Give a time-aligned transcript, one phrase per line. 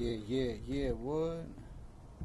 [0.00, 1.44] Yeah, yeah, yeah, what?